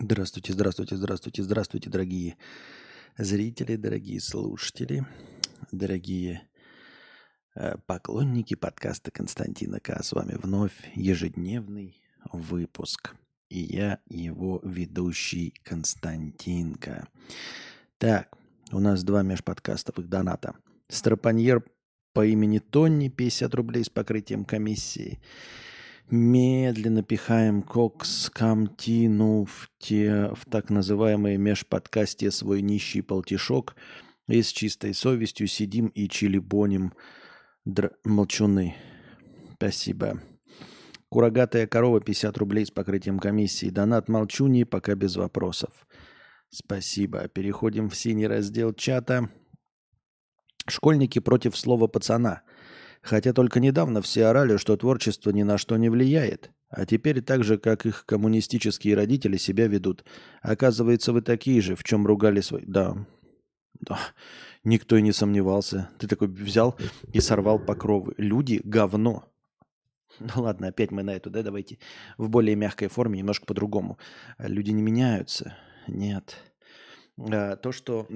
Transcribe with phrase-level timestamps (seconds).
[0.00, 2.36] Здравствуйте, здравствуйте, здравствуйте, здравствуйте, дорогие
[3.16, 5.04] зрители, дорогие слушатели,
[5.72, 6.48] дорогие
[7.56, 10.00] э, поклонники подкаста Константина К.
[10.00, 12.00] С вами вновь ежедневный
[12.32, 13.16] выпуск.
[13.48, 17.08] И я его ведущий Константинка.
[17.98, 18.38] Так,
[18.70, 20.54] у нас два межподкастовых доната.
[20.86, 21.64] Стропаньер
[22.12, 25.18] по имени Тонни 50 рублей с покрытием комиссии.
[26.10, 33.76] Медленно пихаем кокс камтину в, те, в так называемое межподкасте свой нищий полтишок
[34.26, 36.94] и с чистой совестью сидим и чилибоним
[37.66, 37.92] др...
[38.04, 38.74] молчуны.
[39.56, 40.22] Спасибо.
[41.10, 43.68] Курагатая корова 50 рублей с покрытием комиссии.
[43.68, 45.86] Донат молчуни пока без вопросов.
[46.48, 47.28] Спасибо.
[47.28, 49.28] Переходим в синий раздел чата.
[50.66, 52.42] Школьники против слова пацана.
[53.02, 56.50] Хотя только недавно все орали, что творчество ни на что не влияет.
[56.68, 60.04] А теперь так же, как их коммунистические родители себя ведут.
[60.42, 62.64] Оказывается, вы такие же, в чем ругали свои...
[62.66, 63.06] Да,
[63.80, 63.98] да,
[64.64, 65.90] никто и не сомневался.
[65.98, 66.76] Ты такой взял
[67.12, 68.14] и сорвал покровы.
[68.18, 69.24] Люди– говно.
[70.20, 71.78] Ну ладно, опять мы на эту, да, давайте
[72.16, 73.98] в более мягкой форме, немножко по-другому.
[74.38, 75.56] Люди не меняются.
[75.86, 76.36] Нет.
[77.18, 78.08] А, то, что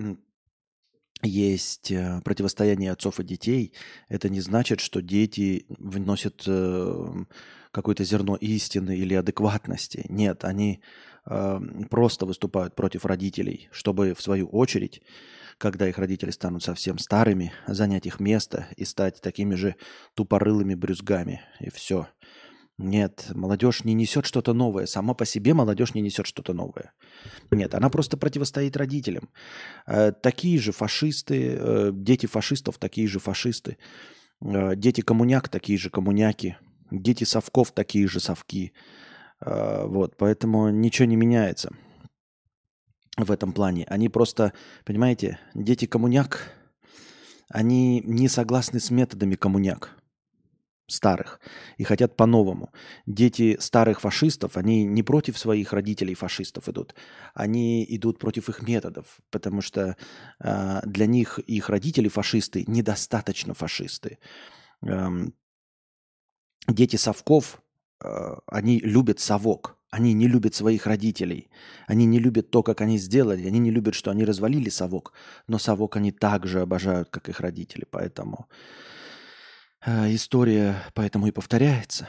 [1.22, 3.72] есть э, противостояние отцов и детей,
[4.08, 7.24] это не значит, что дети вносят э,
[7.70, 10.04] какое-то зерно истины или адекватности.
[10.08, 10.80] Нет, они
[11.26, 15.02] э, просто выступают против родителей, чтобы в свою очередь,
[15.58, 19.76] когда их родители станут совсем старыми, занять их место и стать такими же
[20.14, 21.42] тупорылыми брюзгами.
[21.60, 22.08] И все.
[22.82, 24.86] Нет, молодежь не несет что-то новое.
[24.86, 26.92] Сама по себе молодежь не несет что-то новое.
[27.52, 29.28] Нет, она просто противостоит родителям.
[29.86, 33.78] Э, такие же фашисты, э, дети фашистов, такие же фашисты.
[34.44, 36.56] Э, дети коммуняк, такие же коммуняки.
[36.90, 38.72] Дети совков, такие же совки.
[39.40, 41.72] Вот, поэтому ничего не меняется
[43.16, 43.84] в этом плане.
[43.88, 44.52] Они просто,
[44.84, 46.52] понимаете, дети коммуняк,
[47.48, 50.01] они не согласны с методами коммуняк
[50.92, 51.40] старых
[51.78, 52.72] и хотят по-новому.
[53.06, 56.94] Дети старых фашистов, они не против своих родителей фашистов идут,
[57.34, 59.96] они идут против их методов, потому что
[60.40, 64.18] э, для них их родители фашисты недостаточно фашисты.
[64.82, 65.34] Эм,
[66.68, 67.62] дети совков,
[68.04, 71.50] э, они любят совок, они не любят своих родителей,
[71.86, 75.12] они не любят то, как они сделали, они не любят, что они развалили совок,
[75.48, 78.48] но совок они также обожают, как их родители, поэтому...
[79.84, 82.08] А, история поэтому и повторяется.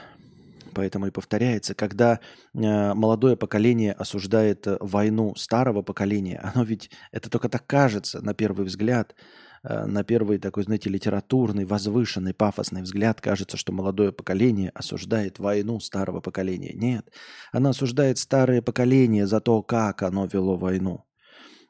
[0.74, 2.18] Поэтому и повторяется, когда
[2.52, 8.34] э, молодое поколение осуждает э, войну старого поколения, оно ведь это только так кажется на
[8.34, 9.14] первый взгляд,
[9.62, 15.78] э, на первый такой, знаете, литературный, возвышенный, пафосный взгляд кажется, что молодое поколение осуждает войну
[15.78, 16.72] старого поколения.
[16.74, 17.12] Нет,
[17.52, 21.04] оно осуждает старое поколение за то, как оно вело войну,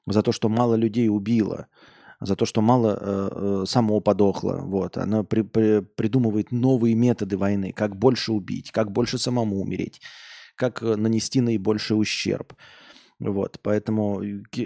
[0.06, 1.66] за то, что мало людей убило,
[2.24, 4.60] за то, что мало э, э, само подохло.
[4.62, 4.96] Вот.
[4.96, 10.00] Она при, при, придумывает новые методы войны, как больше убить, как больше самому умереть,
[10.56, 12.54] как э, нанести наибольший ущерб.
[13.18, 13.60] Вот.
[13.62, 14.22] Поэтому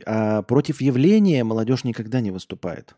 [0.07, 2.95] а против явления молодежь никогда не выступает.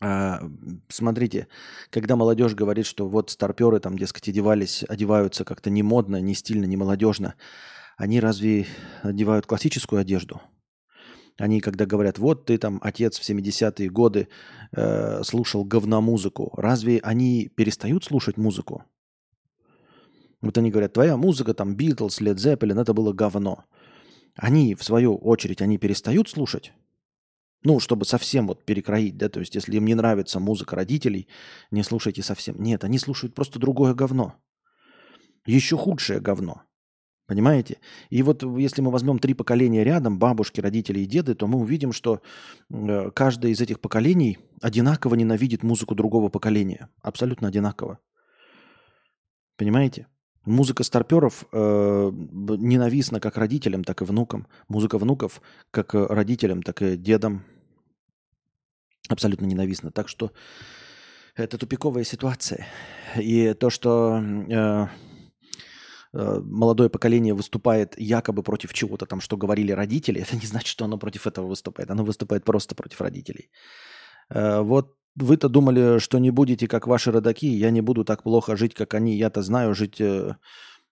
[0.00, 0.40] А,
[0.88, 1.48] смотрите,
[1.90, 6.66] когда молодежь говорит, что вот старперы там, дескать, одевались, одеваются как-то не модно, не стильно,
[6.66, 7.34] не молодежно,
[7.96, 8.66] они разве
[9.02, 10.40] одевают классическую одежду?
[11.38, 14.28] Они, когда говорят, вот ты там, отец в 70-е годы
[14.72, 18.82] э, слушал говномузыку, разве они перестают слушать музыку?
[20.40, 23.64] Вот они говорят, твоя музыка, там, Битлз, Лед Зеппелин, это было говно.
[24.34, 26.72] Они, в свою очередь, они перестают слушать?
[27.62, 31.28] Ну, чтобы совсем вот перекроить, да, то есть если им не нравится музыка родителей,
[31.70, 32.60] не слушайте совсем.
[32.60, 34.34] Нет, они слушают просто другое говно.
[35.44, 36.62] Еще худшее говно.
[37.28, 37.76] Понимаете?
[38.08, 41.92] И вот если мы возьмем три поколения рядом, бабушки, родители и деды, то мы увидим,
[41.92, 42.22] что
[42.70, 46.88] э, каждое из этих поколений одинаково ненавидит музыку другого поколения.
[47.02, 47.98] Абсолютно одинаково.
[49.58, 50.06] Понимаете?
[50.46, 54.46] Музыка старперов э, ненавистна как родителям, так и внукам.
[54.68, 57.44] Музыка внуков как родителям, так и дедам.
[59.10, 59.90] Абсолютно ненавистна.
[59.90, 60.32] Так что
[61.36, 62.66] это тупиковая ситуация.
[63.18, 64.86] И то, что э, Э,
[66.12, 70.98] молодое поколение выступает якобы против чего-то там, что говорили родители, это не значит, что оно
[70.98, 71.90] против этого выступает.
[71.90, 73.50] Оно выступает просто против родителей.
[74.30, 78.56] Э, вот вы-то думали, что не будете как ваши родаки, я не буду так плохо
[78.56, 80.36] жить, как они, я-то знаю жить э,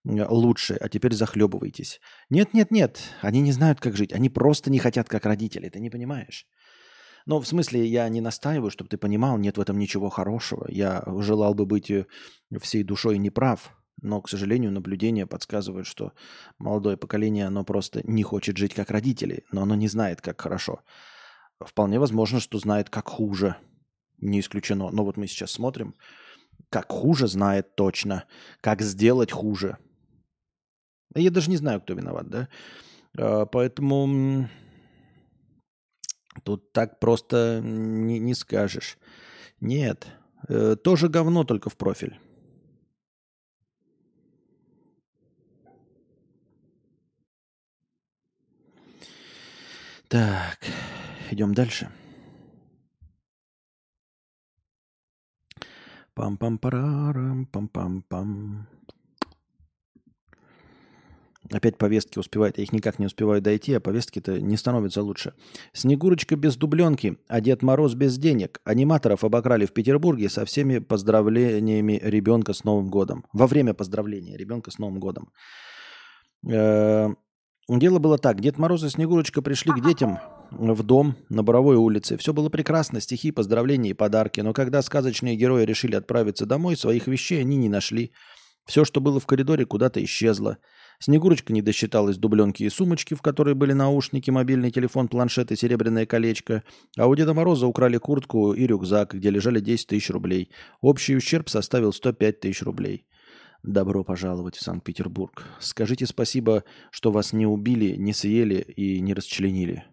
[0.04, 2.00] лучше, а теперь захлебываетесь.
[2.30, 5.80] Нет, нет, нет, они не знают, как жить, они просто не хотят, как родители, ты
[5.80, 6.46] не понимаешь.
[7.26, 10.66] Ну, в смысле, я не настаиваю, чтобы ты понимал, нет в этом ничего хорошего.
[10.68, 11.90] Я желал бы быть
[12.60, 16.12] всей душой неправ, Но, к сожалению, наблюдения подсказывают, что
[16.58, 20.80] молодое поколение, оно просто не хочет жить как родители, но оно не знает, как хорошо.
[21.60, 23.56] Вполне возможно, что знает, как хуже.
[24.18, 24.90] Не исключено.
[24.90, 25.94] Но вот мы сейчас смотрим,
[26.68, 28.24] как хуже знает точно,
[28.60, 29.78] как сделать хуже.
[31.14, 32.48] Я даже не знаю, кто виноват, да?
[33.18, 34.48] А, поэтому
[36.44, 38.98] тут так просто не, не скажешь.
[39.60, 40.06] Нет,
[40.48, 42.18] э, тоже говно, только в профиль.
[50.08, 50.58] Так,
[51.30, 51.90] идем дальше.
[56.14, 58.66] Пам-пам-парарам, пам-пам-пам.
[61.52, 65.34] Опять повестки успевают, я их никак не успеваю дойти, а повестки-то не становятся лучше.
[65.72, 68.60] Снегурочка без дубленки, а Дед Мороз без денег.
[68.64, 73.26] Аниматоров обокрали в Петербурге со всеми поздравлениями ребенка с Новым годом.
[73.32, 75.30] Во время поздравления ребенка с Новым годом.
[76.48, 77.14] Э,
[77.68, 78.40] дело было так.
[78.40, 80.18] Дед Мороз и Снегурочка пришли к детям
[80.50, 82.16] в дом на Боровой улице.
[82.16, 84.40] Все было прекрасно, стихи, поздравления и подарки.
[84.40, 88.12] Но когда сказочные герои решили отправиться домой, своих вещей они не нашли.
[88.66, 90.58] Все, что было в коридоре, куда-то исчезло.
[90.98, 96.06] Снегурочка не досчиталась дубленки и сумочки, в которой были наушники, мобильный телефон, планшет и серебряное
[96.06, 96.62] колечко.
[96.96, 100.50] А у Деда Мороза украли куртку и рюкзак, где лежали 10 тысяч рублей.
[100.80, 103.06] Общий ущерб составил 105 тысяч рублей.
[103.66, 105.44] Добро пожаловать в Санкт-Петербург.
[105.60, 109.84] Скажите спасибо, что вас не убили, не съели и не расчленили.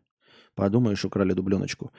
[0.56, 1.92] Подумаешь, украли дубленочку.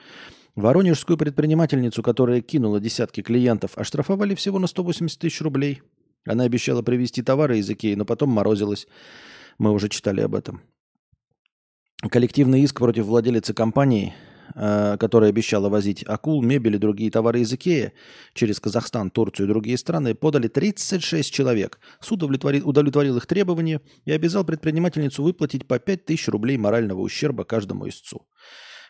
[0.55, 5.83] Воронежскую предпринимательницу, которая кинула десятки клиентов, оштрафовали всего на 180 тысяч рублей–
[6.25, 8.87] она обещала привезти товары из Икеи, но потом морозилась.
[9.59, 10.61] Мы уже читали об этом.
[12.09, 14.13] Коллективный иск против владелицы компании,
[14.53, 17.93] которая обещала возить акул, мебель и другие товары из Икеи
[18.33, 21.79] через Казахстан, Турцию и другие страны, подали 36 человек.
[21.99, 27.43] Суд удовлетворил, удовлетворил их требования и обязал предпринимательницу выплатить по 5 тысяч рублей морального ущерба
[27.43, 28.25] каждому истцу.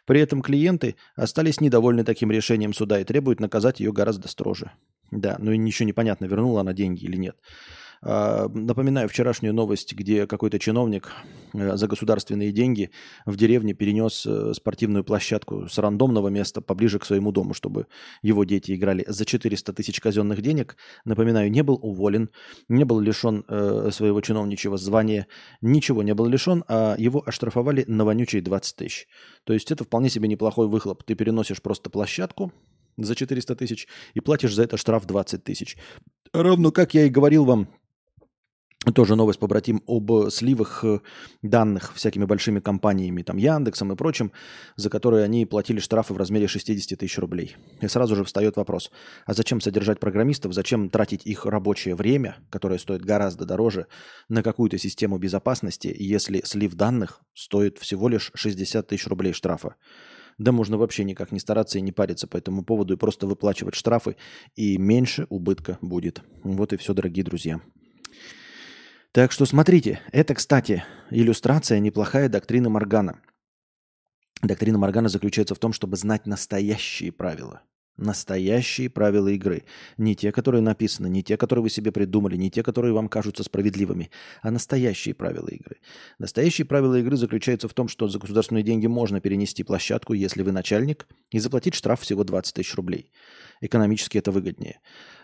[0.05, 4.71] При этом клиенты остались недовольны таким решением суда и требуют наказать ее гораздо строже.
[5.11, 7.35] Да, ну и ничего непонятно, вернула она деньги или нет.
[8.01, 11.11] А, напоминаю вчерашнюю новость, где какой-то чиновник
[11.53, 12.91] э, за государственные деньги
[13.25, 17.87] в деревне перенес э, спортивную площадку с рандомного места поближе к своему дому, чтобы
[18.21, 20.77] его дети играли за 400 тысяч казенных денег.
[21.05, 22.29] Напоминаю, не был уволен,
[22.67, 25.27] не был лишен э, своего чиновничьего звания,
[25.61, 29.07] ничего не был лишен, а его оштрафовали на вонючие 20 тысяч.
[29.43, 31.03] То есть это вполне себе неплохой выхлоп.
[31.03, 32.51] Ты переносишь просто площадку,
[32.97, 35.77] за 400 тысяч и платишь за это штраф 20 тысяч.
[36.33, 37.67] Равно как я и говорил вам
[38.91, 40.99] тоже новость побратим об сливах э,
[41.41, 44.31] данных всякими большими компаниями, там Яндексом и прочим,
[44.75, 47.55] за которые они платили штрафы в размере 60 тысяч рублей.
[47.81, 48.91] И сразу же встает вопрос,
[49.25, 53.87] а зачем содержать программистов, зачем тратить их рабочее время, которое стоит гораздо дороже,
[54.29, 59.75] на какую-то систему безопасности, если слив данных стоит всего лишь 60 тысяч рублей штрафа.
[60.37, 63.75] Да можно вообще никак не стараться и не париться по этому поводу и просто выплачивать
[63.75, 64.17] штрафы,
[64.55, 66.21] и меньше убытка будет.
[66.43, 67.61] Вот и все, дорогие друзья.
[69.15, 73.21] Так что смотрите, это, кстати, иллюстрация неплохая доктрины Моргана.
[74.41, 77.61] Доктрина Моргана заключается в том, чтобы знать настоящие правила.
[77.95, 79.63] Настоящие правила игры.
[79.95, 83.43] Не те, которые написаны, не те, которые вы себе придумали, не те, которые вам кажутся
[83.43, 85.77] справедливыми, а настоящие правила игры.
[86.19, 90.51] Настоящие правила игры заключаются в том, что за государственные деньги можно перенести площадку, если вы
[90.51, 93.13] начальник, и заплатить штраф всего 20 тысяч рублей.
[93.61, 94.81] Экономически это выгоднее.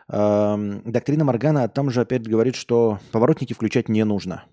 [0.07, 4.45] Доктрина Моргана там же опять говорит, что поворотники включать не нужно,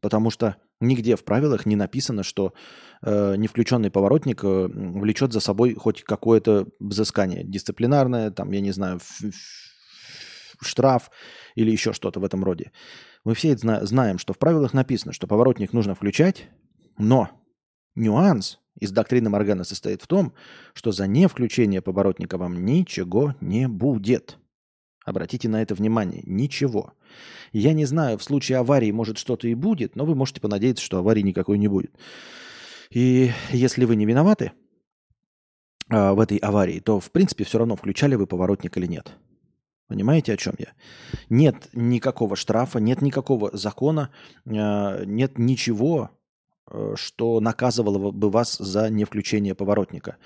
[0.00, 2.54] потому что нигде в правилах не написано, что
[3.02, 9.00] э, невключенный поворотник э, влечет за собой хоть какое-то взыскание дисциплинарное, там, я не знаю,
[10.60, 11.10] штраф
[11.54, 12.72] или еще что-то в этом роде.
[13.24, 16.48] Мы все зна- знаем, что в правилах написано, что поворотник нужно включать,
[16.98, 17.30] но
[17.94, 20.32] нюанс из доктрины Моргана состоит в том,
[20.74, 24.38] что за невключение поворотника вам ничего не будет.
[25.04, 26.22] Обратите на это внимание.
[26.24, 26.92] Ничего.
[27.52, 30.98] Я не знаю, в случае аварии может что-то и будет, но вы можете понадеяться, что
[30.98, 31.92] аварии никакой не будет.
[32.90, 34.52] И если вы не виноваты
[35.90, 39.12] э, в этой аварии, то в принципе все равно включали вы поворотник или нет.
[39.88, 40.68] Понимаете, о чем я?
[41.28, 44.10] Нет никакого штрафа, нет никакого закона,
[44.44, 46.10] э, нет ничего,
[46.70, 50.16] э, что наказывало бы вас за невключение поворотника.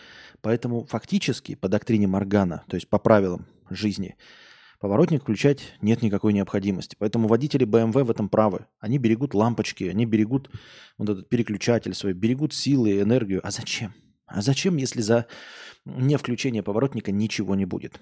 [0.42, 4.16] Поэтому фактически по доктрине Моргана, то есть по правилам жизни,
[4.78, 6.96] Поворотник включать нет никакой необходимости.
[6.98, 8.66] Поэтому водители BMW в этом правы.
[8.78, 10.50] Они берегут лампочки, они берегут
[10.98, 13.40] вот этот переключатель свой, берегут силы и энергию.
[13.42, 13.94] А зачем?
[14.26, 15.26] А зачем, если за
[15.84, 18.00] не включение поворотника ничего не будет?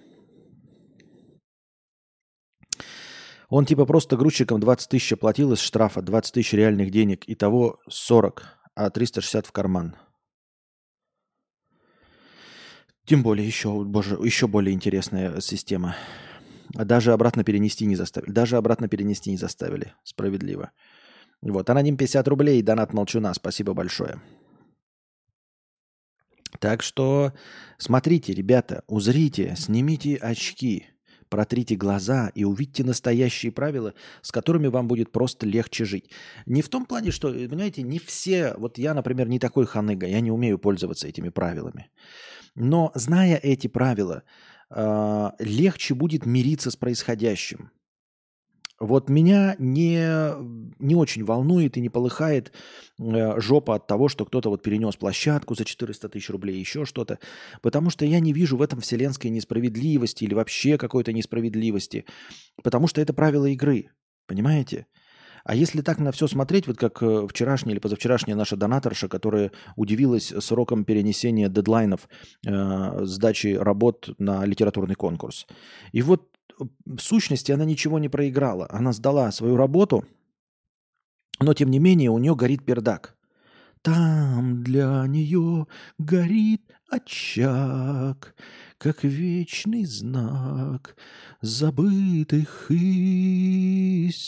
[3.49, 7.78] Он типа просто грузчикам 20 тысяч оплатил из штрафа, 20 тысяч реальных денег, и того
[7.88, 8.43] 40,
[8.75, 9.97] а 360 в карман.
[13.04, 15.95] Тем более еще, боже, еще более интересная система.
[16.75, 18.30] А даже обратно перенести не заставили.
[18.33, 19.92] Даже обратно перенести не заставили.
[20.04, 20.71] Справедливо.
[21.42, 23.35] Вот, аноним 50 рублей, донат молчуна.
[23.35, 24.21] Спасибо большое.
[26.59, 27.33] Так что
[27.78, 30.87] смотрите, ребята, узрите, снимите очки,
[31.28, 33.92] протрите глаза и увидите настоящие правила,
[34.23, 36.11] с которыми вам будет просто легче жить.
[36.47, 40.21] Не в том плане, что, понимаете, не все, вот я, например, не такой ханыга, я
[40.21, 41.90] не умею пользоваться этими правилами.
[42.54, 44.23] Но зная эти правила,
[45.38, 47.71] легче будет мириться с происходящим.
[48.81, 50.35] Вот меня не,
[50.81, 52.52] не очень волнует и не полыхает
[52.99, 57.21] э, жопа от того, что кто-то вот перенес площадку за 400 тысяч рублей, еще что-то,
[57.62, 62.04] потому что я не вижу в этом вселенской несправедливости или вообще какой-то несправедливости,
[62.64, 63.90] потому что это правила игры,
[64.26, 64.87] понимаете?
[65.44, 69.52] А если так на все смотреть, вот как э, вчерашняя или позавчерашняя наша донаторша, которая
[69.76, 72.08] удивилась сроком перенесения дедлайнов
[72.46, 75.46] э, сдачи работ на литературный конкурс.
[75.92, 76.30] И вот
[76.86, 78.66] в сущности она ничего не проиграла.
[78.70, 80.04] Она сдала свою работу,
[81.40, 83.16] но тем не менее у нее горит пердак.
[83.82, 85.66] Там для нее
[85.98, 88.34] горит очаг,
[88.85, 90.95] как вечный знак
[91.41, 94.19] забытых истин.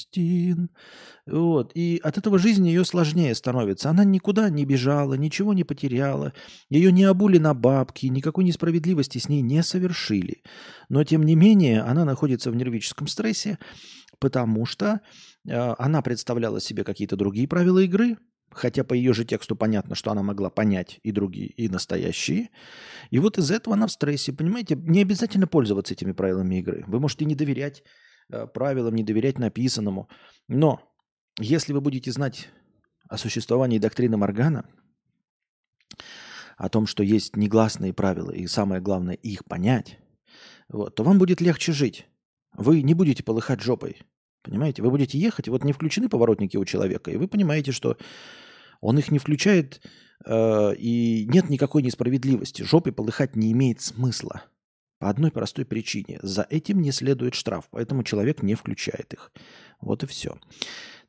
[1.27, 1.73] Вот.
[1.75, 3.91] И от этого жизнь ее сложнее становится.
[3.91, 6.33] Она никуда не бежала, ничего не потеряла.
[6.71, 10.43] Ее не обули на бабки, никакой несправедливости с ней не совершили.
[10.89, 13.59] Но, тем не менее, она находится в нервическом стрессе,
[14.21, 15.03] потому что
[15.47, 18.17] э, она представляла себе какие-то другие правила игры,
[18.57, 22.49] Хотя по ее же тексту понятно, что она могла понять и другие, и настоящие.
[23.11, 24.33] И вот из этого она в стрессе.
[24.33, 26.83] Понимаете, не обязательно пользоваться этими правилами игры.
[26.87, 27.85] Вы можете не доверять
[28.31, 30.09] э, правилам, не доверять написанному.
[30.49, 30.81] Но
[31.39, 32.49] если вы будете знать
[33.11, 34.65] о существовании доктрины Моргана,
[36.57, 39.99] о том, что есть негласные правила, и самое главное их понять,
[40.71, 42.07] вот, то вам будет легче жить.
[42.55, 43.99] Вы не будете полыхать жопой.
[44.41, 44.81] Понимаете?
[44.81, 47.99] Вы будете ехать, и вот не включены поворотники у человека, и вы понимаете, что
[48.81, 49.81] он их не включает,
[50.25, 52.63] э, и нет никакой несправедливости.
[52.63, 54.43] Жопой полыхать не имеет смысла.
[54.99, 56.19] По одной простой причине.
[56.23, 59.31] За этим не следует штраф, поэтому человек не включает их.
[59.81, 60.39] Вот и все.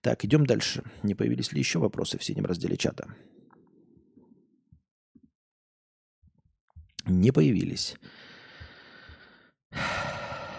[0.01, 0.83] Так, идем дальше.
[1.03, 3.07] Не появились ли еще вопросы в синем разделе чата?
[7.05, 7.95] Не появились.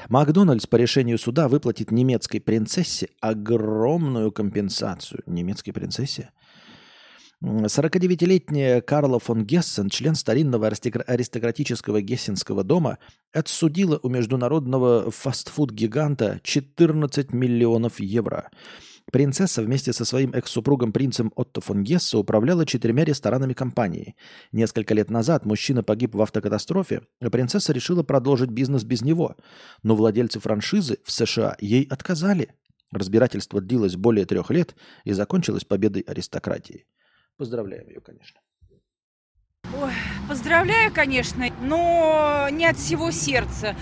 [0.08, 5.22] Макдональдс по решению суда выплатит немецкой принцессе огромную компенсацию.
[5.26, 6.30] Немецкой принцессе?
[7.42, 12.98] 49-летняя Карла фон Гессен, член старинного аристократического гессенского дома,
[13.32, 18.50] отсудила у международного фастфуд-гиганта 14 миллионов евро–
[19.10, 24.16] Принцесса вместе со своим экс-супругом принцем Отто фон Гессе управляла четырьмя ресторанами компании.
[24.52, 29.36] Несколько лет назад мужчина погиб в автокатастрофе, а принцесса решила продолжить бизнес без него.
[29.82, 32.50] Но владельцы франшизы в США ей отказали.
[32.90, 36.84] Разбирательство длилось более трех лет и закончилось победой аристократии.
[37.38, 38.40] Поздравляем ее, конечно.
[39.74, 39.92] Ой,
[40.28, 43.76] поздравляю, конечно, но не от всего сердца.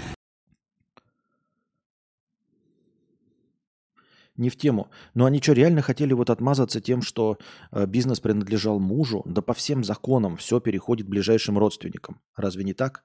[4.36, 4.90] не в тему.
[5.14, 7.38] Но они что, реально хотели вот отмазаться тем, что
[7.72, 9.22] э, бизнес принадлежал мужу?
[9.24, 12.20] Да по всем законам все переходит ближайшим родственникам.
[12.36, 13.04] Разве не так?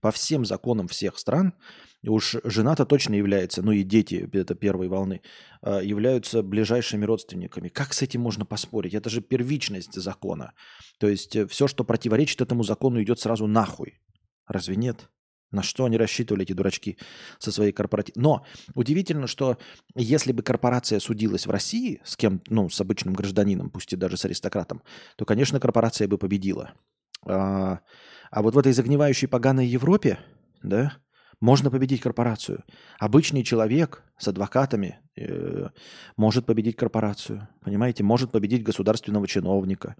[0.00, 1.54] По всем законам всех стран,
[2.06, 5.22] уж жена-то точно является, ну и дети, это первой волны,
[5.62, 7.68] э, являются ближайшими родственниками.
[7.68, 8.94] Как с этим можно поспорить?
[8.94, 10.52] Это же первичность закона.
[11.00, 14.00] То есть э, все, что противоречит этому закону, идет сразу нахуй.
[14.46, 15.08] Разве нет?
[15.50, 16.98] На что они рассчитывали, эти дурачки,
[17.38, 18.22] со своей корпоративной...
[18.22, 19.56] Но удивительно, что
[19.94, 24.18] если бы корпорация судилась в России с кем, ну, с обычным гражданином, пусть и даже
[24.18, 24.82] с аристократом,
[25.16, 26.74] то, конечно, корпорация бы победила.
[28.30, 30.18] А, вот в этой загнивающей поганой Европе,
[30.62, 30.94] да,
[31.40, 32.64] можно победить корпорацию.
[32.98, 35.68] Обычный человек с адвокатами э,
[36.16, 37.48] может победить корпорацию.
[37.62, 38.02] Понимаете?
[38.02, 39.94] Может победить государственного чиновника.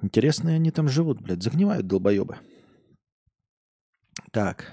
[0.00, 2.38] Интересные они там живут, блядь, загнивают долбоебы.
[4.30, 4.72] Так.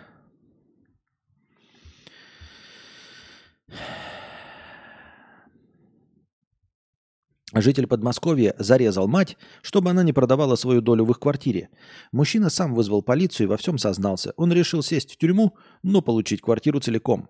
[7.54, 11.70] Житель Подмосковья зарезал мать, чтобы она не продавала свою долю в их квартире.
[12.12, 14.34] Мужчина сам вызвал полицию и во всем сознался.
[14.38, 17.30] Он решил сесть в тюрьму, но получить квартиру целиком.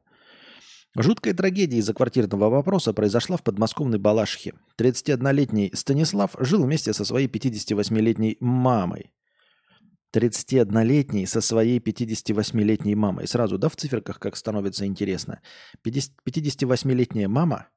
[0.98, 4.56] Жуткая трагедия из-за квартирного вопроса произошла в подмосковной Балашихе.
[4.78, 9.14] 31-летний Станислав жил вместе со своей 58-летней мамой.
[10.14, 13.28] 31-летний со своей 58-летней мамой.
[13.28, 15.42] Сразу, да, в циферках как становится интересно.
[15.86, 17.68] 58-летняя мама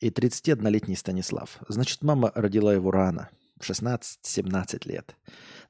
[0.00, 1.58] и 31-летний Станислав.
[1.68, 3.28] Значит, мама родила его рано,
[3.58, 5.16] в 16-17 лет.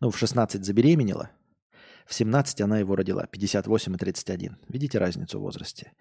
[0.00, 1.30] Ну, в 16 забеременела,
[2.08, 4.56] в 17 она его родила, 58 и 31.
[4.68, 5.92] Видите разницу в возрасте?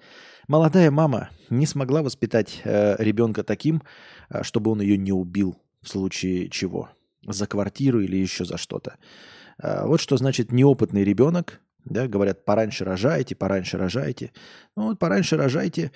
[0.47, 3.83] Молодая мама не смогла воспитать э, ребенка таким,
[4.29, 6.89] э, чтобы он ее не убил в случае чего.
[7.27, 8.95] За квартиру или еще за что-то.
[9.61, 11.59] Э, вот что значит неопытный ребенок.
[11.83, 14.31] Да, говорят, пораньше рожайте, пораньше рожайте.
[14.77, 15.91] Ну вот пораньше рожайте.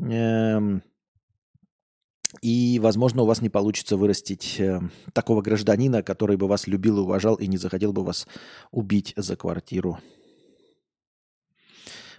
[0.00, 0.80] Э,
[2.40, 4.80] и, возможно, у вас не получится вырастить э,
[5.12, 8.26] такого гражданина, который бы вас любил и уважал и не захотел бы вас
[8.70, 9.98] убить за квартиру.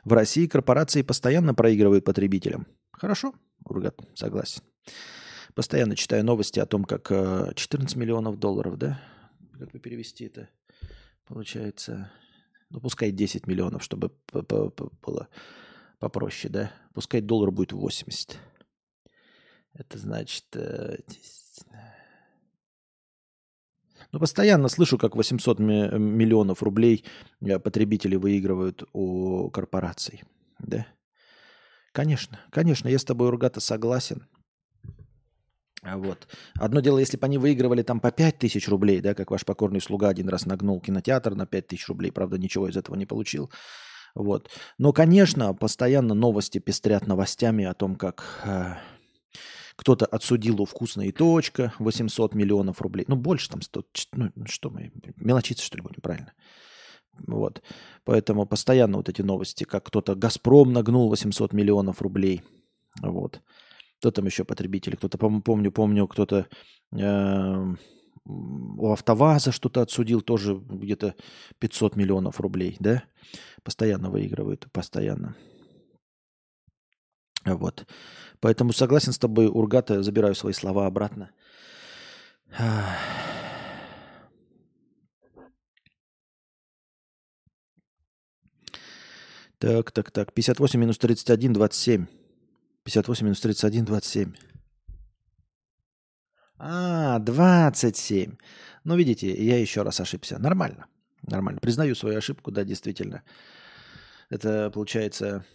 [0.04, 2.68] В России корпорации постоянно проигрывают потребителям.
[2.92, 3.34] Хорошо,
[3.66, 4.62] Ургат, согласен.
[5.56, 9.02] Постоянно читаю новости о том, как 14 э, миллионов долларов, да?
[9.58, 10.50] Как бы перевести это?
[11.26, 12.12] Получается,
[12.70, 15.28] ну пускай 10 миллионов, чтобы было
[16.00, 16.72] попроще, да?
[16.94, 18.38] Пускай доллар будет 80.
[19.74, 20.46] Это значит...
[20.56, 20.98] Э,
[24.12, 27.06] ну, постоянно слышу, как 800 миллионов рублей
[27.42, 30.24] э, потребители выигрывают у корпораций.
[30.60, 30.86] Да?
[31.92, 34.28] Конечно, конечно, я с тобой, Ургата, согласен.
[35.84, 36.28] Вот.
[36.56, 39.82] Одно дело, если бы они выигрывали там по 5 тысяч рублей, да, как ваш покорный
[39.82, 43.52] слуга один раз нагнул кинотеатр на 5 тысяч рублей, правда, ничего из этого не получил.
[44.16, 44.50] Вот.
[44.78, 48.76] Но, конечно, постоянно новости пестрят новостями о том, как э,
[49.76, 53.06] кто-то отсудил у вкусной точка 800 миллионов рублей.
[53.08, 56.34] Ну, больше там 100, ну, что мы, мелочиться, что ли, будем, правильно?
[57.28, 57.62] Вот.
[58.06, 62.42] Поэтому постоянно вот эти новости, как кто-то «Газпром» нагнул 800 миллионов рублей.
[63.02, 63.42] Вот.
[64.00, 64.96] Кто там еще потребители?
[64.96, 66.48] Кто-то, помню, помню, кто-то
[66.92, 67.76] э,
[68.26, 71.16] у АвтоВАЗа что-то отсудил, тоже где-то
[71.60, 73.04] 500 миллионов рублей, да?
[73.64, 75.36] Постоянно выигрывают, постоянно.
[77.46, 77.86] Вот.
[78.40, 81.32] Поэтому согласен с тобой, Ургата, забираю свои слова обратно.
[89.60, 90.34] Так, так, так.
[90.34, 92.06] 58 минус 31, 27.
[92.84, 94.34] 58 минус 31, 27.
[96.58, 98.36] А, 27.
[98.84, 100.38] Ну, видите, я еще раз ошибся.
[100.38, 100.88] Нормально.
[101.22, 101.62] Нормально.
[101.62, 103.24] Признаю свою ошибку, да, действительно.
[104.30, 105.46] Это получается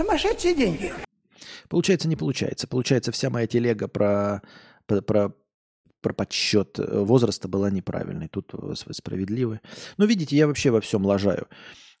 [0.00, 0.94] Сумасшедшие деньги.
[1.68, 2.66] Получается, не получается.
[2.66, 4.40] Получается, вся моя телега про,
[4.86, 8.28] про, про, подсчет возраста была неправильной.
[8.28, 9.60] Тут вы справедливы.
[9.98, 11.48] Но видите, я вообще во всем лажаю.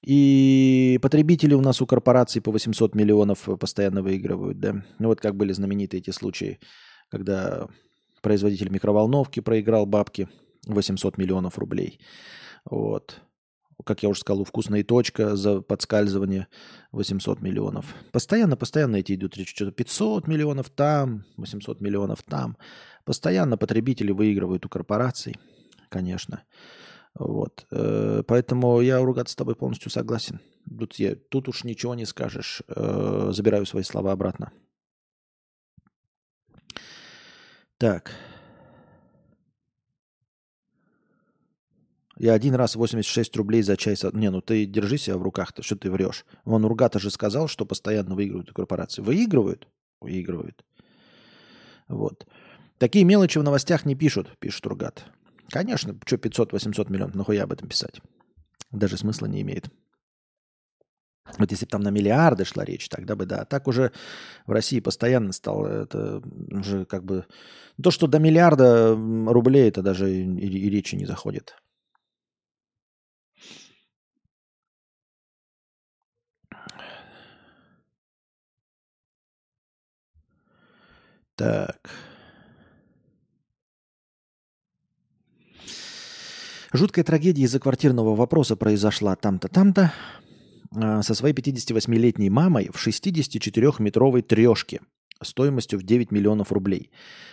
[0.00, 4.82] И потребители у нас у корпораций по 800 миллионов постоянно выигрывают, да.
[4.98, 6.58] Ну вот как были знаменитые эти случаи,
[7.10, 7.68] когда
[8.22, 10.26] производитель микроволновки проиграл бабки
[10.66, 12.00] 800 миллионов рублей.
[12.64, 13.20] Вот
[13.84, 16.48] как я уже сказал, у вкусная точка за подскальзывание
[16.92, 17.94] 800 миллионов.
[18.12, 19.54] Постоянно, постоянно эти идут речь.
[19.54, 22.56] Что-то 500 миллионов там, 800 миллионов там.
[23.04, 25.36] Постоянно потребители выигрывают у корпораций,
[25.88, 26.44] конечно.
[27.14, 27.66] Вот.
[27.70, 30.40] Э, поэтому я ругаться с тобой полностью согласен.
[30.66, 32.62] Тут, я, тут уж ничего не скажешь.
[32.68, 34.52] Э, забираю свои слова обратно.
[37.78, 38.12] Так.
[42.20, 43.96] Я один раз 86 рублей за чай...
[44.12, 46.26] Не, ну ты держи себя в руках-то, что ты врешь.
[46.44, 49.00] Вон Ургата же сказал, что постоянно выигрывают корпорации.
[49.00, 49.68] Выигрывают?
[50.02, 50.62] Выигрывают.
[51.88, 52.26] Вот.
[52.76, 55.06] Такие мелочи в новостях не пишут, пишет Ургат.
[55.48, 58.02] Конечно, что 500-800 миллионов, нахуя об этом писать?
[58.70, 59.70] Даже смысла не имеет.
[61.38, 63.40] Вот если бы там на миллиарды шла речь, тогда бы да.
[63.40, 63.92] А так уже
[64.44, 67.24] в России постоянно стало это уже как бы...
[67.82, 71.54] То, что до миллиарда рублей, это даже и, и речи не заходит.
[81.40, 81.88] Так.
[86.70, 89.94] Жуткая трагедия из-за квартирного вопроса произошла там-то, там-то
[90.76, 94.82] а, со своей 58-летней мамой в 64-метровой трешке
[95.22, 96.90] стоимостью в 9 миллионов рублей.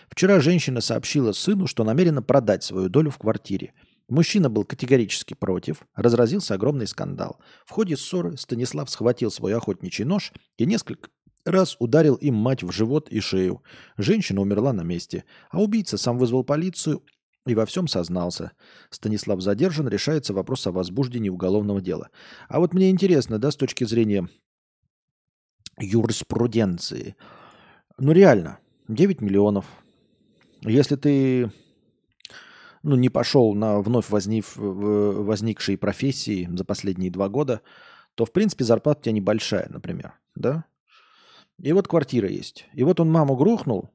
[0.07, 3.73] Вчера женщина сообщила сыну, что намерена продать свою долю в квартире.
[4.07, 7.41] Мужчина был категорически против, разразился огромный скандал.
[7.65, 11.09] В ходе ссоры Станислав схватил свой охотничий нож и несколько
[11.47, 13.63] раз ударил им мать в живот и шею.
[13.97, 17.03] Женщина умерла на месте, а убийца сам вызвал полицию
[17.45, 18.51] и во всем сознался.
[18.89, 22.09] Станислав задержан, решается вопрос о возбуждении уголовного дела.
[22.49, 24.27] А вот мне интересно, да, с точки зрения
[25.79, 27.15] юриспруденции,
[27.99, 29.65] Ну реально, 9 миллионов.
[30.61, 31.51] Если ты
[32.83, 37.61] ну, не пошел на вновь возник, возникшие профессии за последние два года,
[38.15, 40.65] то, в принципе, зарплата у тебя небольшая, например, да?
[41.61, 42.65] И вот квартира есть.
[42.73, 43.89] И вот он маму грохнул,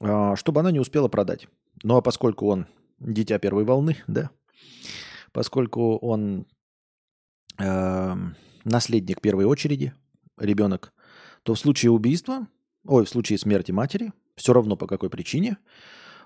[0.00, 1.48] а, чтобы она не успела продать.
[1.82, 2.66] Ну, а поскольку он
[2.98, 4.30] дитя первой волны, да,
[5.32, 6.46] поскольку он
[7.58, 8.14] э,
[8.64, 9.94] наследник первой очереди,
[10.38, 10.92] ребенок,
[11.42, 12.46] то в случае убийства,
[12.84, 15.58] ой, в случае смерти матери, все равно по какой причине,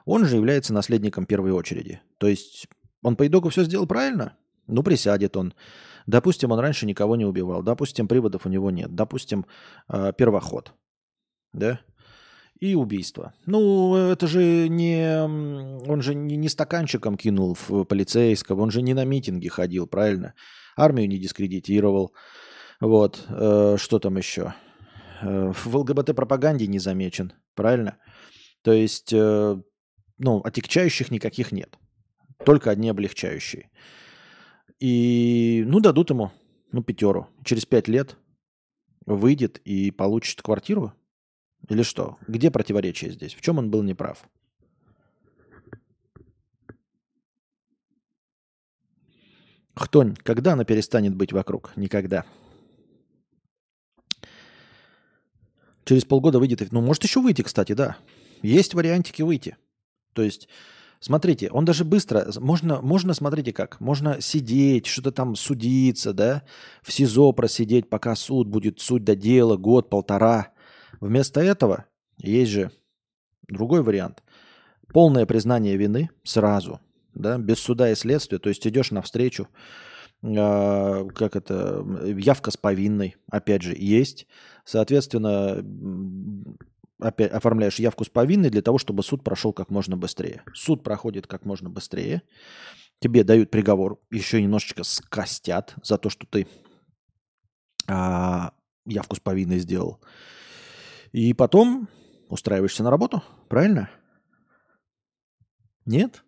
[0.04, 2.00] он же является наследником первой очереди.
[2.18, 2.68] То есть
[3.02, 4.36] он по итогу все сделал правильно?
[4.66, 5.54] Ну, присядет он.
[6.06, 7.62] Допустим, он раньше никого не убивал.
[7.62, 8.94] Допустим, приводов у него нет.
[8.94, 9.46] Допустим,
[9.88, 10.72] э, первоход.
[11.52, 11.80] Да?
[12.60, 13.34] И убийство.
[13.46, 15.20] Ну, это же не...
[15.88, 20.34] Он же не, не стаканчиком кинул в полицейского, он же не на митинги ходил, правильно?
[20.76, 22.12] Армию не дискредитировал.
[22.80, 23.24] Вот.
[23.28, 24.54] Э, что там еще?
[25.22, 27.98] Э, в ЛГБТ-пропаганде не замечен, правильно?
[28.62, 31.78] То есть, ну, отягчающих никаких нет.
[32.44, 33.70] Только одни облегчающие.
[34.78, 36.32] И, ну, дадут ему,
[36.72, 37.28] ну, пятеру.
[37.44, 38.16] Через пять лет
[39.06, 40.92] выйдет и получит квартиру.
[41.68, 42.18] Или что?
[42.26, 43.34] Где противоречие здесь?
[43.34, 44.28] В чем он был неправ?
[49.74, 51.72] Хтонь, когда она перестанет быть вокруг?
[51.76, 52.24] Никогда.
[55.84, 56.72] Через полгода выйдет.
[56.72, 57.96] Ну, может еще выйти, кстати, да.
[58.42, 59.56] Есть вариантики выйти.
[60.14, 60.48] То есть,
[61.00, 66.42] смотрите, он даже быстро, можно, можно, смотрите как, можно сидеть, что-то там судиться, да,
[66.82, 70.52] в СИЗО просидеть, пока суд будет, суть до дела, год, полтора.
[71.00, 71.86] Вместо этого
[72.18, 72.70] есть же
[73.48, 74.22] другой вариант.
[74.92, 76.80] Полное признание вины сразу,
[77.14, 79.48] да, без суда и следствия, то есть идешь навстречу,
[80.22, 81.84] э, как это,
[82.16, 84.26] явка с повинной, опять же, есть.
[84.64, 85.62] Соответственно,
[86.98, 90.42] опять оформляешь явку с повинной для того, чтобы суд прошел как можно быстрее.
[90.54, 92.22] Суд проходит как можно быстрее.
[92.98, 96.46] Тебе дают приговор, еще немножечко скостят за то, что ты
[97.86, 98.52] а,
[98.86, 100.00] явку с повинной сделал.
[101.12, 101.88] И потом
[102.28, 103.90] устраиваешься на работу, правильно?
[105.84, 106.24] Нет?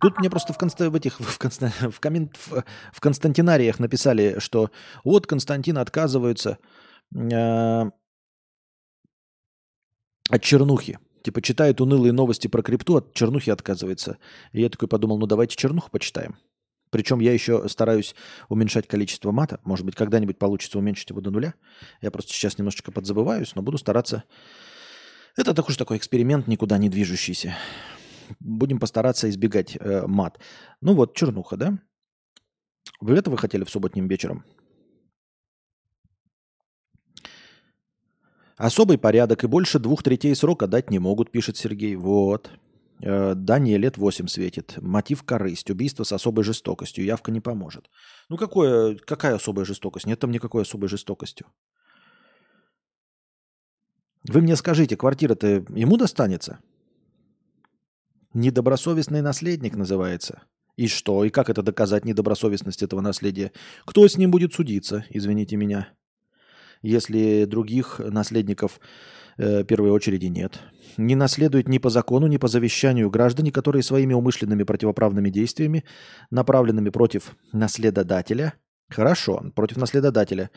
[0.00, 0.78] Тут мне просто в, конст...
[0.78, 1.62] в этих в, конст...
[1.62, 2.36] в, коммент...
[2.36, 2.64] в...
[2.92, 4.70] в Константинариях написали, что
[5.02, 6.58] вот Константин отказывается.
[7.14, 7.92] От
[10.42, 10.98] чернухи.
[11.22, 14.18] Типа читает унылые новости про крипту, от чернухи отказывается.
[14.52, 16.36] И я такой подумал, ну давайте чернуху почитаем.
[16.90, 18.14] Причем я еще стараюсь
[18.48, 19.58] уменьшать количество мата.
[19.64, 21.54] Может быть, когда-нибудь получится уменьшить его до нуля.
[22.00, 24.24] Я просто сейчас немножечко подзабываюсь, но буду стараться.
[25.36, 27.56] Это так уж такой эксперимент, никуда не движущийся
[28.40, 30.38] будем постараться избегать э, мат.
[30.80, 31.78] Ну вот, чернуха, да?
[33.00, 34.44] Вы этого хотели в субботним вечером?
[38.56, 41.96] Особый порядок и больше двух третей срока дать не могут, пишет Сергей.
[41.96, 42.50] Вот.
[43.00, 44.74] Э, да, не, лет 8 светит.
[44.80, 45.70] Мотив корысть.
[45.70, 47.04] Убийство с особой жестокостью.
[47.04, 47.90] Явка не поможет.
[48.28, 50.06] Ну, какое, какая особая жестокость?
[50.06, 51.46] Нет там никакой особой жестокостью.
[54.26, 56.60] Вы мне скажите, квартира-то ему достанется?
[58.32, 60.42] Недобросовестный наследник называется.
[60.76, 61.24] И что?
[61.24, 63.52] И как это доказать недобросовестность этого наследия?
[63.84, 65.92] Кто с ним будет судиться, извините меня,
[66.84, 68.80] если других наследников
[69.36, 70.60] э, первой очереди нет?
[70.96, 75.84] Не наследует ни по закону, ни по завещанию граждане, которые своими умышленными противоправными действиями,
[76.30, 78.54] направленными против наследодателя,
[78.88, 80.50] хорошо, против наследодателя,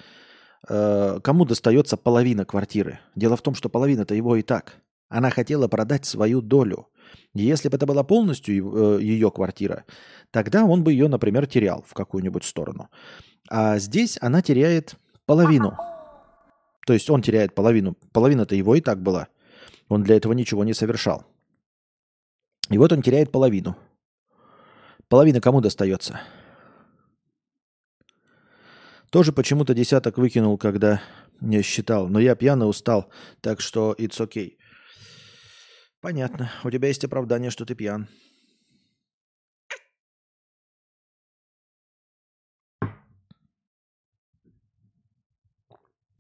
[0.70, 3.00] э, кому достается половина квартиры?
[3.16, 4.76] Дело в том, что половина-то его и так.
[5.10, 6.88] Она хотела продать свою долю–
[7.34, 9.86] если бы это была полностью ее квартира,
[10.32, 12.90] тогда он бы ее, например, терял в какую-нибудь сторону.
[13.50, 15.78] А здесь она теряет половину.
[16.88, 17.98] То есть он теряет половину.
[18.14, 19.28] Половина-то его и так была.
[19.90, 21.26] Он для этого ничего не совершал.
[22.70, 23.76] И вот он теряет половину.
[25.10, 26.22] Половина кому достается?
[29.12, 31.02] Тоже почему-то десяток выкинул, когда
[31.42, 32.08] не считал.
[32.08, 34.56] Но я пьяно устал, так что it's okay.
[36.00, 36.52] Понятно.
[36.64, 38.08] У тебя есть оправдание, что ты пьян.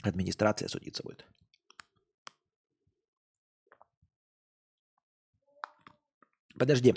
[0.07, 1.25] Администрация судиться будет.
[6.57, 6.95] Подожди.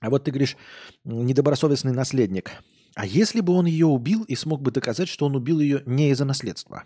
[0.00, 0.56] А вот ты говоришь,
[1.04, 2.52] недобросовестный наследник.
[2.94, 6.10] А если бы он ее убил и смог бы доказать, что он убил ее не
[6.10, 6.84] из-за наследства?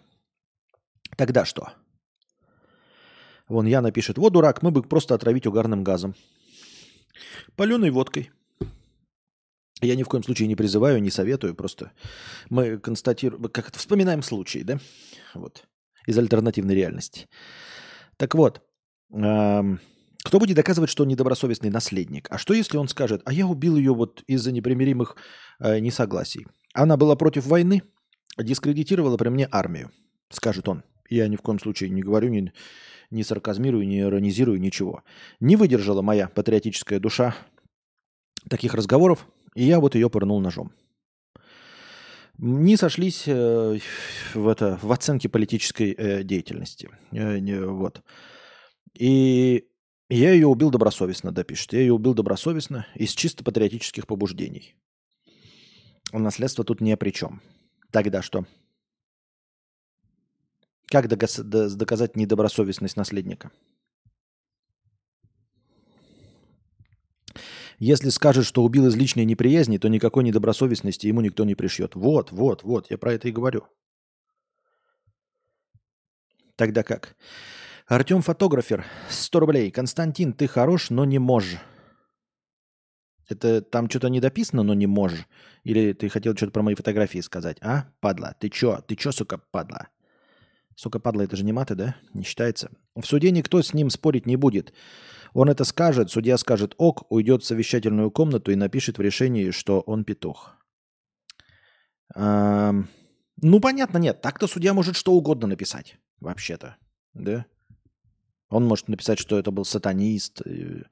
[1.16, 1.72] Тогда что?
[3.48, 6.14] Вон Яна пишет, вот дурак, мы бы просто отравить угарным газом.
[7.56, 8.30] Паленой водкой.
[9.80, 11.92] Я ни в коем случае не призываю, не советую, просто
[12.50, 14.78] мы констатируем, как это, вспоминаем случай, да,
[15.34, 15.64] вот,
[16.06, 17.28] из альтернативной реальности.
[18.16, 18.60] Так вот,
[19.12, 19.80] эм,
[20.24, 22.26] кто будет доказывать, что он недобросовестный наследник?
[22.30, 25.16] А что, если он скажет, а я убил ее вот из-за непримиримых
[25.60, 26.46] э, несогласий?
[26.74, 27.82] Она была против войны,
[28.36, 29.90] дискредитировала при мне армию,
[30.30, 30.82] скажет он.
[31.08, 32.52] Я ни в коем случае не говорю, не,
[33.10, 35.02] не сарказмирую, не иронизирую, ничего.
[35.40, 37.34] Не выдержала моя патриотическая душа
[38.48, 39.26] таких разговоров,
[39.58, 40.72] и я вот ее пырнул ножом.
[42.38, 43.78] Не сошлись э,
[44.32, 46.88] в, это, в оценке политической э, деятельности.
[47.10, 48.02] Э, не, вот.
[48.94, 49.66] И
[50.08, 51.72] я ее убил добросовестно, да, пишет.
[51.72, 54.76] Я ее убил добросовестно из чисто патриотических побуждений.
[56.12, 57.42] Наследство тут ни при чем.
[57.90, 58.46] Тогда что?
[60.86, 63.50] Как доказать недобросовестность наследника?
[67.78, 71.94] Если скажет, что убил из личной неприязни, то никакой недобросовестности ему никто не пришьет.
[71.94, 73.64] Вот, вот, вот, я про это и говорю.
[76.56, 77.16] Тогда как?
[77.86, 79.70] Артем фотографер, 100 рублей.
[79.70, 81.60] Константин, ты хорош, но не можешь.
[83.28, 85.26] Это там что-то не дописано, но не можешь?
[85.62, 87.58] Или ты хотел что-то про мои фотографии сказать?
[87.60, 88.82] А, падла, ты чё?
[88.88, 89.88] Ты чё, сука, падла?
[90.74, 91.96] Сука, падла, это же не маты, да?
[92.14, 92.70] Не считается.
[92.96, 94.72] В суде никто с ним спорить не будет.
[95.34, 99.80] Он это скажет, судья скажет ок, уйдет в совещательную комнату и напишет в решении, что
[99.80, 100.56] он петух.
[102.14, 102.72] А,
[103.40, 104.20] ну, понятно, нет.
[104.20, 106.76] Так-то судья может что угодно написать, вообще-то.
[107.14, 107.46] Да?
[108.48, 110.84] Он может написать, что это был сатанист и,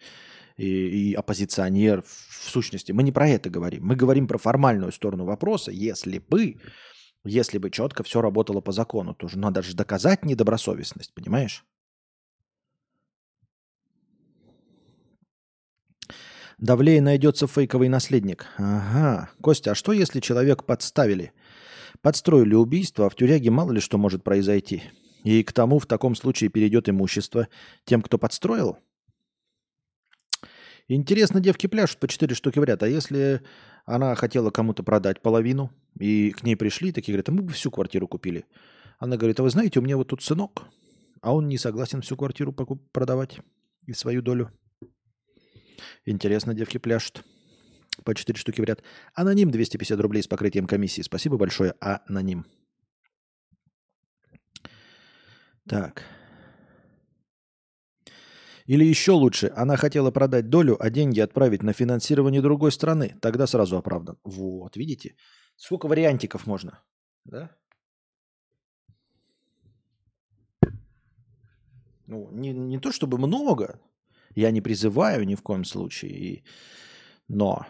[0.57, 2.03] и, и оппозиционер.
[2.03, 3.87] В сущности, мы не про это говорим.
[3.87, 5.70] Мы говорим про формальную сторону вопроса.
[5.70, 6.61] Если бы,
[7.25, 11.64] если бы четко все работало по закону, то же надо же доказать недобросовестность, понимаешь?
[16.58, 18.46] Давлее найдется фейковый наследник.
[18.56, 19.30] Ага.
[19.42, 21.32] Костя, а что если человек подставили?
[22.00, 24.82] Подстроили убийство, а в тюряге мало ли что может произойти.
[25.22, 27.48] И к тому в таком случае перейдет имущество
[27.84, 28.78] тем, кто подстроил?
[30.88, 32.82] Интересно, девки пляшут по четыре штуки в ряд.
[32.82, 33.42] А если
[33.84, 37.70] она хотела кому-то продать половину, и к ней пришли, такие говорят, а мы бы всю
[37.70, 38.46] квартиру купили.
[38.98, 40.62] Она говорит, а вы знаете, у меня вот тут сынок,
[41.20, 43.40] а он не согласен всю квартиру продавать
[43.84, 44.52] и свою долю.
[46.05, 47.25] Интересно, девки пляшут.
[48.05, 48.83] По 4 штуки в ряд.
[49.14, 51.03] Аноним 250 рублей с покрытием комиссии.
[51.03, 52.44] Спасибо большое, аноним.
[55.68, 56.05] Так.
[58.66, 63.16] Или еще лучше, она хотела продать долю, а деньги отправить на финансирование другой страны.
[63.22, 64.18] Тогда сразу оправдан.
[64.25, 65.14] Вот, видите?
[65.57, 66.83] Сколько вариантиков можно?
[67.25, 67.51] Да?
[72.07, 73.81] Ну, не, не то чтобы много,
[74.37, 76.12] я не призываю ни в коем случае.
[76.12, 76.44] И...
[77.29, 77.66] Но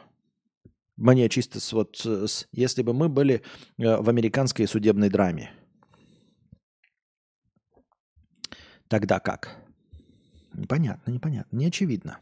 [0.97, 3.43] мне чисто с, вот, с, если бы мы были
[3.79, 5.51] э, в американской судебной драме,
[8.89, 9.57] тогда как?
[10.55, 12.19] Непонятно, непонятно, не очевидно.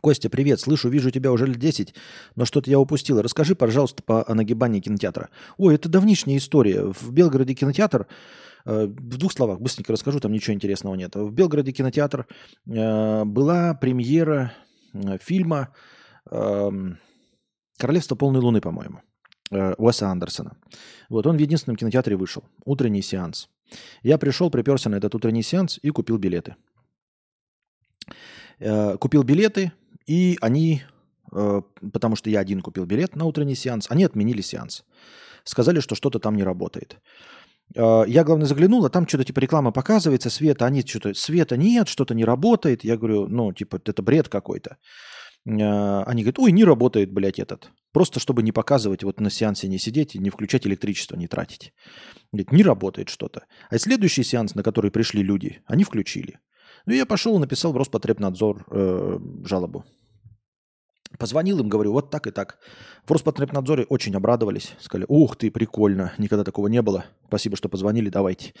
[0.00, 1.94] Костя, привет, слышу, вижу тебя уже лет 10,
[2.34, 3.20] но что-то я упустил.
[3.20, 5.28] Расскажи, пожалуйста, по о нагибании кинотеатра.
[5.58, 6.84] Ой, это давнишняя история.
[6.84, 8.06] В Белгороде кинотеатр,
[8.64, 11.16] э, в двух словах, быстренько расскажу, там ничего интересного нет.
[11.16, 12.26] В Белгороде кинотеатр
[12.66, 14.52] э, была премьера
[14.94, 15.74] э, фильма
[16.30, 16.70] э,
[17.76, 19.02] «Королевство полной луны», по-моему,
[19.50, 20.56] Уэса Андерсона.
[21.10, 22.44] Вот он в единственном кинотеатре вышел.
[22.64, 23.50] Утренний сеанс.
[24.02, 26.56] Я пришел, приперся на этот утренний сеанс и купил билеты.
[28.98, 29.72] Купил билеты,
[30.06, 30.82] и они,
[31.32, 34.84] э, потому что я один купил билет на утренний сеанс, они отменили сеанс.
[35.44, 36.98] Сказали, что что-то там не работает.
[37.74, 41.88] Э, я, главное, заглянул, а там что-то типа реклама показывается, света, они что-то, света нет,
[41.88, 42.84] что-то не работает.
[42.84, 44.76] Я говорю, ну, типа, это бред какой-то.
[45.46, 47.70] Э, они говорят, ой, не работает, блядь, этот.
[47.92, 51.72] Просто чтобы не показывать, вот на сеансе не сидеть и не включать электричество, не тратить.
[52.32, 53.44] Говорит, не работает что-то.
[53.68, 56.38] А следующий сеанс, на который пришли люди, они включили.
[56.86, 59.84] Ну, я пошел написал в Роспотребнадзор э, жалобу.
[61.18, 62.58] Позвонил им, говорю, вот так и так.
[63.04, 64.74] В Роспотребнадзоре очень обрадовались.
[64.80, 67.04] Сказали, ух ты, прикольно, никогда такого не было.
[67.26, 68.54] Спасибо, что позвонили, давайте.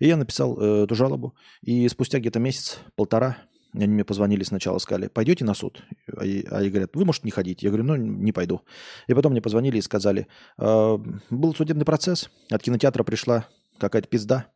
[0.00, 1.34] И я написал э, эту жалобу.
[1.62, 3.38] И спустя где-то месяц, полтора,
[3.74, 5.82] они мне позвонили сначала, сказали, пойдете на суд?
[6.08, 7.66] А, они говорят, вы, может, не ходите.
[7.66, 8.62] Я говорю, ну, не пойду.
[9.08, 10.26] И потом мне позвонили и сказали,
[10.58, 10.98] э,
[11.30, 13.48] был судебный процесс, от кинотеатра пришла
[13.78, 14.46] какая-то пизда.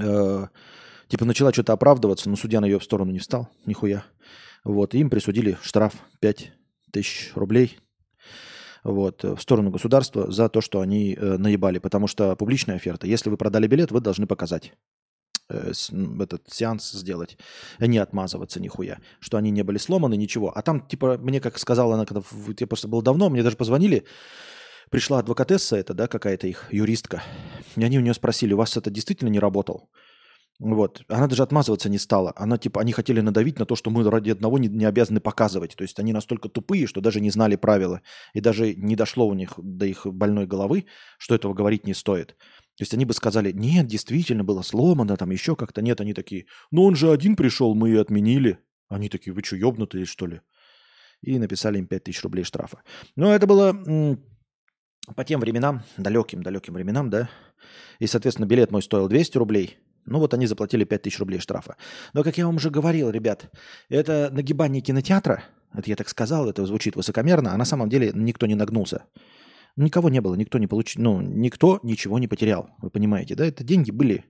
[0.00, 0.46] Э,
[1.08, 4.04] типа начала что-то оправдываться, но судья на ее сторону не встал, нихуя.
[4.64, 6.52] Вот, им присудили штраф 5
[6.90, 7.78] тысяч рублей
[8.84, 11.78] вот, в сторону государства за то, что они э, наебали.
[11.78, 13.06] Потому что публичная оферта.
[13.06, 14.72] Если вы продали билет, вы должны показать
[15.48, 17.38] э, с- этот сеанс сделать,
[17.78, 20.56] а не отмазываться нихуя, что они не были сломаны, ничего.
[20.56, 22.22] А там, типа, мне, как сказала она, когда
[22.58, 24.04] я просто был давно, мне даже позвонили,
[24.90, 27.22] пришла адвокатесса это, да, какая-то их юристка,
[27.76, 29.88] и они у нее спросили, у вас это действительно не работал?
[30.60, 31.02] Вот.
[31.08, 32.32] Она даже отмазываться не стала.
[32.36, 35.74] Она, типа, они хотели надавить на то, что мы ради одного не, не обязаны показывать.
[35.74, 38.02] То есть они настолько тупые, что даже не знали правила.
[38.34, 40.86] И даже не дошло у них до их больной головы,
[41.18, 42.36] что этого говорить не стоит.
[42.76, 45.82] То есть они бы сказали, нет, действительно было сломано, там еще как-то.
[45.82, 48.58] Нет, они такие, ну он же один пришел, мы и отменили.
[48.88, 50.40] Они такие, вы что, ебнутые, что ли?
[51.20, 52.82] И написали им 5000 рублей штрафа.
[53.16, 53.72] Но это было
[55.16, 57.28] по тем временам, далеким-далеким временам, да.
[57.98, 59.78] И, соответственно, билет мой стоил 200 рублей.
[60.06, 61.76] Ну вот они заплатили 5000 рублей штрафа.
[62.12, 63.50] Но, как я вам уже говорил, ребят,
[63.88, 68.46] это нагибание кинотеатра, это я так сказал, это звучит высокомерно, а на самом деле никто
[68.46, 69.04] не нагнулся.
[69.76, 73.44] Никого не было, никто не получил, ну, никто ничего не потерял, вы понимаете, да?
[73.44, 74.24] Это деньги были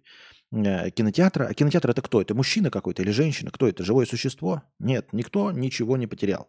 [0.52, 1.44] э, кинотеатра.
[1.44, 2.22] А кинотеатр это кто?
[2.22, 3.50] Это мужчина какой-то или женщина?
[3.50, 3.84] Кто это?
[3.84, 4.62] Живое существо?
[4.78, 6.48] Нет, никто ничего не потерял.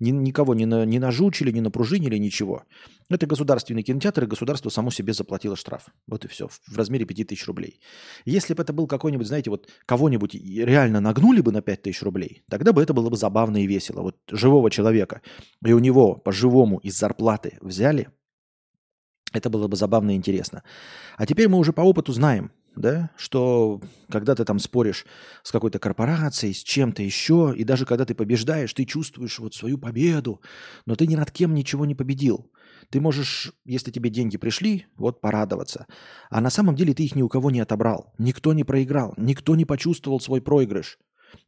[0.00, 2.62] Ни- никого не, на, не нажучили, не напружинили, ничего.
[3.10, 5.86] Это государственный кинотеатр, и государство само себе заплатило штраф.
[6.06, 7.80] Вот и все, в, в размере 5000 рублей.
[8.24, 12.72] Если бы это был какой-нибудь, знаете, вот кого-нибудь реально нагнули бы на 5000 рублей, тогда
[12.72, 14.02] бы это было бы забавно и весело.
[14.02, 15.20] Вот живого человека,
[15.64, 18.08] и у него по-живому из зарплаты взяли,
[19.32, 20.62] это было бы забавно и интересно.
[21.16, 25.04] А теперь мы уже по опыту знаем, да, что когда ты там споришь
[25.42, 29.78] с какой-то корпорацией, с чем-то еще, и даже когда ты побеждаешь, ты чувствуешь вот свою
[29.78, 30.40] победу,
[30.86, 32.50] но ты ни над кем ничего не победил.
[32.90, 35.86] Ты можешь, если тебе деньги пришли, вот порадоваться.
[36.30, 38.14] А на самом деле ты их ни у кого не отобрал.
[38.18, 40.98] Никто не проиграл, никто не почувствовал свой проигрыш.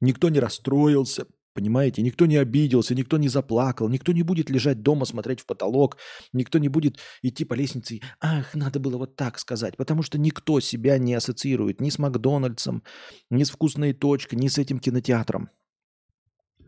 [0.01, 2.03] Никто не расстроился, понимаете?
[2.03, 5.97] Никто не обиделся, никто не заплакал, никто не будет лежать дома, смотреть в потолок,
[6.33, 10.19] никто не будет идти по лестнице и «Ах, надо было вот так сказать», потому что
[10.19, 12.83] никто себя не ассоциирует ни с Макдональдсом,
[13.31, 15.51] ни с вкусной точкой, ни с этим кинотеатром.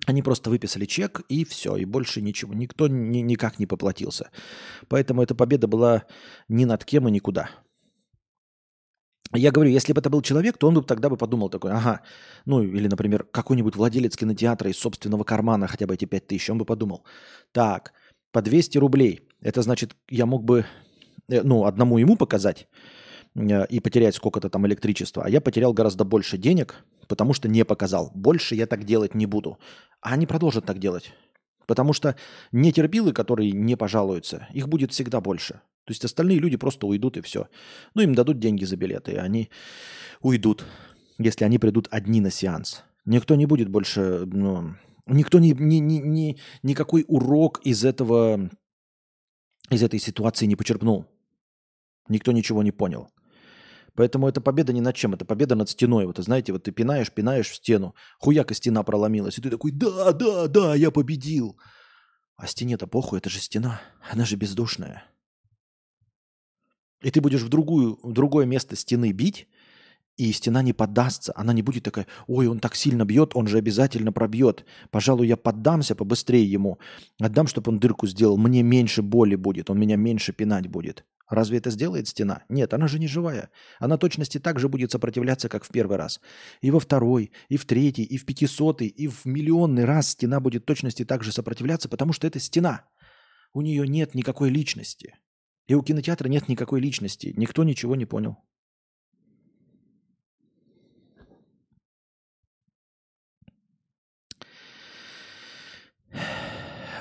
[0.07, 2.55] Они просто выписали чек и все, и больше ничего.
[2.55, 4.31] Никто ни- никак не поплатился.
[4.89, 6.05] Поэтому эта победа была
[6.49, 7.51] ни над кем и никуда.
[9.35, 12.01] Я говорю, если бы это был человек, то он бы тогда бы подумал такой, ага,
[12.45, 16.59] ну или, например, какой-нибудь владелец кинотеатра из собственного кармана хотя бы эти 5 тысяч, он
[16.59, 17.05] бы подумал,
[17.53, 17.93] так,
[18.31, 20.67] по 200 рублей, это значит, я мог бы,
[21.29, 22.69] э, ну, одному ему показать
[23.35, 27.65] э, и потерять сколько-то там электричества, а я потерял гораздо больше денег, потому что не
[27.65, 28.11] показал.
[28.15, 29.59] Больше я так делать не буду.
[30.01, 31.13] А они продолжат так делать.
[31.67, 32.17] Потому что
[32.53, 35.61] нетерпилы, которые не пожалуются, их будет всегда больше.
[35.85, 37.49] То есть остальные люди просто уйдут и все.
[37.95, 39.51] Ну, им дадут деньги за билеты, и они
[40.21, 40.65] уйдут,
[41.19, 42.85] если они придут одни на сеанс.
[43.05, 48.49] Никто не будет больше, ну, никто не, не, не, не- никакой урок из этого,
[49.71, 51.07] из этой ситуации не почерпнул.
[52.09, 53.12] Никто ничего не понял.
[53.95, 56.07] Поэтому это победа ни над чем, это победа над стеной.
[56.07, 60.13] Вот, знаете, вот ты пинаешь, пинаешь в стену, хуяка стена проломилась, и ты такой, да,
[60.13, 61.59] да, да, я победил.
[62.37, 65.05] А стене-то похуй, это же стена, она же бездушная.
[67.03, 69.49] И ты будешь в, другую, в другое место стены бить,
[70.17, 71.33] и стена не поддастся.
[71.37, 74.65] Она не будет такая, ой, он так сильно бьет, он же обязательно пробьет.
[74.91, 76.79] Пожалуй, я поддамся побыстрее ему.
[77.19, 78.37] Отдам, чтобы он дырку сделал.
[78.37, 81.05] Мне меньше боли будет, он меня меньше пинать будет.
[81.33, 82.43] Разве это сделает стена?
[82.51, 83.49] Нет, она же не живая.
[83.79, 86.21] Она точности так же будет сопротивляться, как в первый раз.
[86.61, 90.67] И во второй, и в третий, и в пятисотый, и в миллионный раз стена будет
[90.67, 92.85] точности так же сопротивляться, потому что это стена.
[93.55, 95.15] У нее нет никакой личности.
[95.69, 97.33] И у кинотеатра нет никакой личности.
[97.35, 98.37] Никто ничего не понял.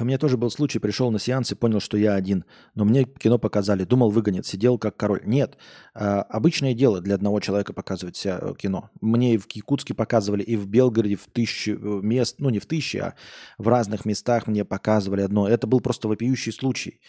[0.01, 2.43] У меня тоже был случай, пришел на сеанс и понял, что я один.
[2.73, 3.83] Но мне кино показали.
[3.83, 4.47] Думал, выгонят.
[4.47, 5.21] Сидел как король.
[5.25, 5.57] Нет.
[5.93, 8.89] А, обычное дело для одного человека показывать ся- э, кино.
[8.99, 12.37] Мне и в Якутске показывали, и в Белгороде в тысячи э, мест.
[12.39, 13.13] Ну, не в тысячи, а
[13.59, 15.47] в разных местах мне показывали одно.
[15.47, 16.99] Это был просто вопиющий случай.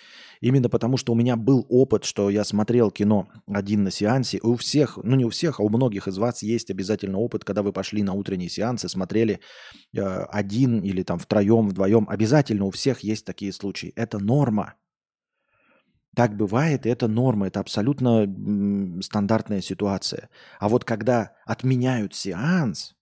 [0.42, 4.40] Именно потому, что у меня был опыт, что я смотрел кино один на сеансе.
[4.42, 7.62] У всех, ну не у всех, а у многих из вас есть обязательно опыт, когда
[7.62, 9.38] вы пошли на утренний сеанс и смотрели
[9.96, 12.06] э, один или там втроем, вдвоем.
[12.08, 13.92] Обязательно у всех есть такие случаи.
[13.94, 14.74] Это норма.
[16.16, 20.28] Так бывает, и это норма, это абсолютно м, стандартная ситуация.
[20.58, 22.94] А вот когда отменяют сеанс,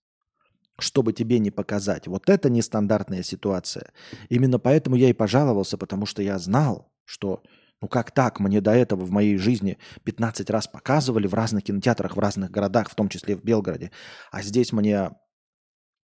[0.77, 3.93] чтобы тебе не показать, вот это нестандартная ситуация.
[4.29, 7.43] Именно поэтому я и пожаловался, потому что я знал, что
[7.81, 12.15] ну как так, мне до этого в моей жизни 15 раз показывали в разных кинотеатрах,
[12.15, 13.91] в разных городах, в том числе в Белгороде,
[14.31, 15.11] а здесь мне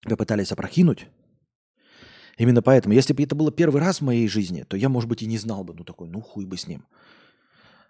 [0.04, 1.08] попытались опрокинуть.
[2.38, 5.22] Именно поэтому, если бы это было первый раз в моей жизни, то я, может быть,
[5.22, 6.86] и не знал бы, ну такой, ну хуй бы с ним.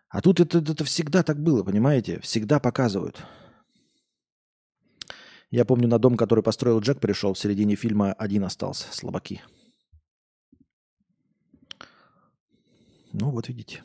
[0.09, 2.19] А тут это, это всегда так было, понимаете?
[2.21, 3.25] Всегда показывают.
[5.49, 7.33] Я помню, на дом, который построил Джек, пришел.
[7.33, 8.87] В середине фильма один остался.
[8.91, 9.41] Слабаки.
[13.19, 13.83] Ну, вот видите.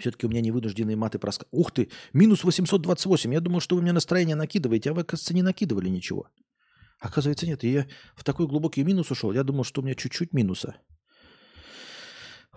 [0.00, 1.46] Все-таки у меня невынужденные маты проска...
[1.52, 3.32] Ух ты, минус 828.
[3.32, 6.28] Я думал, что вы мне настроение накидываете, а вы, оказывается, не накидывали ничего.
[7.00, 7.62] Оказывается, нет.
[7.62, 7.86] Я
[8.16, 9.32] в такой глубокий минус ушел.
[9.32, 10.76] Я думал, что у меня чуть-чуть минуса.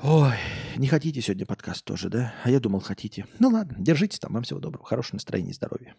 [0.01, 0.33] Ой,
[0.77, 2.33] не хотите сегодня подкаст тоже, да?
[2.43, 3.27] А я думал, хотите.
[3.37, 4.33] Ну ладно, держитесь там.
[4.33, 4.85] Вам всего доброго.
[4.85, 5.95] Хорошего настроения и здоровья.